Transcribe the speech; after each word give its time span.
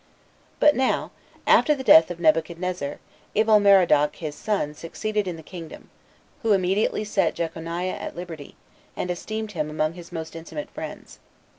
2. 0.53 0.55
But 0.61 0.75
now, 0.75 1.11
after 1.45 1.75
the 1.75 1.83
death 1.83 2.09
of 2.09 2.19
Nebuchadnezzar, 2.19 2.97
Evil 3.35 3.59
Merodach 3.59 4.15
his 4.15 4.33
son 4.33 4.73
succeeded 4.73 5.27
in 5.27 5.35
the 5.35 5.43
kingdom, 5.43 5.91
who 6.41 6.53
immediately 6.53 7.03
set 7.03 7.35
Jeconiah 7.35 7.97
at 8.01 8.15
liberty, 8.15 8.55
and 8.97 9.11
esteemed 9.11 9.51
him 9.51 9.69
among 9.69 9.93
his 9.93 10.11
most 10.11 10.35
intimate 10.35 10.71
friends. 10.71 11.19